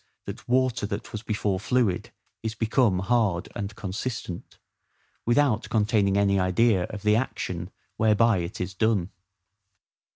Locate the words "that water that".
0.25-1.11